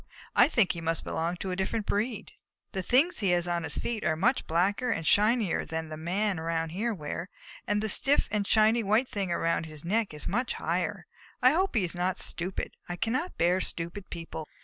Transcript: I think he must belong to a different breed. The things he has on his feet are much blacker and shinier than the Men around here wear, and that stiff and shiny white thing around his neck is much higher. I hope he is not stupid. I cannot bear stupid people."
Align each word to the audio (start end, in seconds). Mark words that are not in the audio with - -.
I 0.35 0.47
think 0.47 0.71
he 0.71 0.81
must 0.81 1.03
belong 1.03 1.35
to 1.37 1.51
a 1.51 1.55
different 1.55 1.85
breed. 1.85 2.31
The 2.71 2.81
things 2.81 3.19
he 3.19 3.29
has 3.29 3.47
on 3.47 3.61
his 3.61 3.77
feet 3.77 4.03
are 4.03 4.15
much 4.15 4.47
blacker 4.47 4.89
and 4.89 5.05
shinier 5.05 5.63
than 5.63 5.89
the 5.89 5.95
Men 5.95 6.39
around 6.39 6.69
here 6.69 6.91
wear, 6.91 7.29
and 7.67 7.83
that 7.83 7.89
stiff 7.89 8.27
and 8.31 8.47
shiny 8.47 8.81
white 8.81 9.07
thing 9.09 9.31
around 9.31 9.67
his 9.67 9.85
neck 9.85 10.11
is 10.11 10.25
much 10.27 10.53
higher. 10.53 11.05
I 11.39 11.51
hope 11.51 11.75
he 11.75 11.83
is 11.83 11.93
not 11.93 12.17
stupid. 12.17 12.71
I 12.89 12.95
cannot 12.95 13.37
bear 13.37 13.61
stupid 13.61 14.09
people." 14.09 14.47